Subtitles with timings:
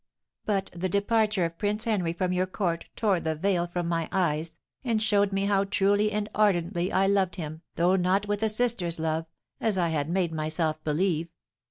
[0.47, 4.57] But the departure of Prince Henry from your court tore the veil from my eyes,
[4.83, 8.97] and showed me how truly and ardently I loved him, though not with a sister's
[8.97, 9.27] love,
[9.59, 11.29] as I had made myself believe.